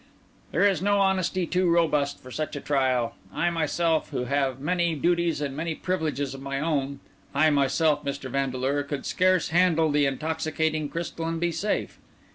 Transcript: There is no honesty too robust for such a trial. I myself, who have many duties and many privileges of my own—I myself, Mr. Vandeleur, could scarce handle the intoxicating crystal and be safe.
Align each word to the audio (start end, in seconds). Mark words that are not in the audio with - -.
There 0.51 0.67
is 0.67 0.81
no 0.81 0.99
honesty 0.99 1.45
too 1.45 1.69
robust 1.69 2.19
for 2.19 2.31
such 2.31 2.55
a 2.55 2.59
trial. 2.59 3.13
I 3.31 3.51
myself, 3.51 4.09
who 4.09 4.23
have 4.25 4.59
many 4.59 4.95
duties 4.95 5.41
and 5.41 5.55
many 5.55 5.75
privileges 5.75 6.33
of 6.33 6.41
my 6.41 6.59
own—I 6.59 7.51
myself, 7.51 8.03
Mr. 8.03 8.27
Vandeleur, 8.27 8.81
could 8.81 9.05
scarce 9.05 9.49
handle 9.49 9.91
the 9.91 10.07
intoxicating 10.07 10.89
crystal 10.89 11.27
and 11.27 11.39
be 11.39 11.51
safe. 11.51 11.99